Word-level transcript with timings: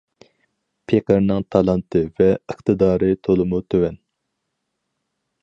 پېقىرنىڭ 0.91 1.45
تالانتى 1.55 2.01
ۋە 2.21 2.31
ئىقتىدارى 2.39 3.11
تولىمۇ 3.29 3.61
تۆۋەن. 3.75 4.01